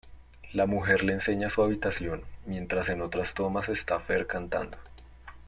La 0.53 0.65
mujer 0.65 1.03
le 1.03 1.13
enseña 1.13 1.47
su 1.51 1.61
habitación, 1.61 2.23
mientras 2.47 2.89
en 2.89 3.03
otras 3.03 3.35
tomas 3.35 3.69
está 3.69 3.99
Fher 3.99 4.25
cantando. 4.25 4.77